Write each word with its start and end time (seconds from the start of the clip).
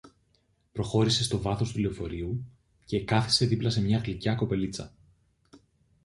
Προχώρησε 0.71 1.23
στο 1.23 1.41
βάθος 1.41 1.71
του 1.71 1.79
λεωφορείου 1.79 2.45
και 2.85 3.03
κάθισε 3.03 3.45
δίπλα 3.45 3.69
σε 3.69 3.81
μία 3.81 3.97
γλυκιά 3.97 4.35
κοπελίτσα 4.35 4.93